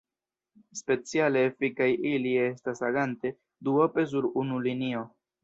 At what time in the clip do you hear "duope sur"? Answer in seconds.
3.69-4.31